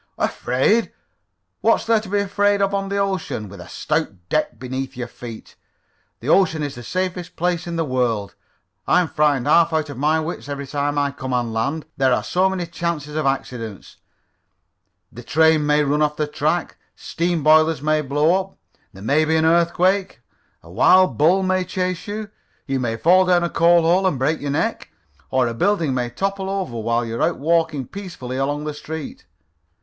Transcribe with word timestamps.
"Afraid? 0.17 0.91
What's 1.59 1.85
there 1.85 1.99
to 1.99 2.09
be 2.09 2.17
afraid 2.21 2.59
of 2.59 2.73
on 2.73 2.89
the 2.89 2.97
ocean, 2.97 3.47
with 3.47 3.61
a 3.61 3.69
stout 3.69 4.09
deck 4.29 4.57
beneath 4.57 4.97
your 4.97 5.07
feet? 5.07 5.55
The 6.21 6.27
ocean 6.27 6.63
is 6.63 6.73
the 6.73 6.81
safest 6.81 7.35
place 7.35 7.67
in 7.67 7.75
the 7.75 7.85
world. 7.85 8.33
I'm 8.87 9.07
frightened 9.07 9.45
half 9.45 9.73
out 9.73 9.91
of 9.91 9.99
my 9.99 10.19
wits 10.19 10.49
every 10.49 10.65
time 10.65 10.97
I 10.97 11.11
come 11.11 11.33
on 11.35 11.53
land. 11.53 11.85
There 11.97 12.11
are 12.13 12.23
so 12.23 12.49
many 12.49 12.65
chances 12.65 13.15
of 13.15 13.27
accidents. 13.27 13.97
The 15.11 15.21
train 15.21 15.67
may 15.67 15.83
run 15.83 16.01
off 16.01 16.15
the 16.15 16.25
track, 16.25 16.77
steam 16.95 17.43
boilers 17.43 17.83
may 17.83 18.01
blow 18.01 18.39
up, 18.43 18.57
there 18.93 19.03
may 19.03 19.23
be 19.23 19.35
an 19.35 19.45
earthquake, 19.45 20.21
a 20.63 20.71
wild 20.71 21.15
bull 21.19 21.43
may 21.43 21.63
chase 21.63 22.07
you, 22.07 22.31
you 22.65 22.79
may 22.79 22.97
fall 22.97 23.23
down 23.27 23.43
a 23.43 23.51
coal 23.51 23.83
hole 23.83 24.07
and 24.07 24.17
break 24.17 24.41
your 24.41 24.49
neck, 24.49 24.89
or 25.29 25.47
a 25.47 25.53
building 25.53 25.93
may 25.93 26.09
topple 26.09 26.49
over 26.49 26.71
on 26.71 26.73
you 26.77 26.81
while 26.81 27.05
you're 27.05 27.33
walking 27.35 27.85
peacefully 27.85 28.37
along 28.37 28.63
the 28.63 28.73
street. 28.73 29.27